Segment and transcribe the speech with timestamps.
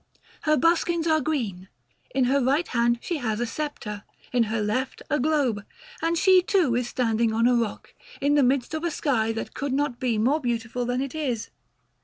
[0.49, 1.69] Her buskins are green;
[2.09, 5.63] in her right hand she has a sceptre, in her left a globe;
[6.01, 9.53] and she, too, is standing on a rock, in the midst of a sky that
[9.53, 11.51] could not be more beautiful than it is.